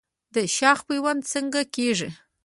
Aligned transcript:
د 0.35 0.35
شاخ 0.55 0.79
پیوند 0.87 1.21
څنګه 1.33 1.61
کیږي؟ 1.75 2.09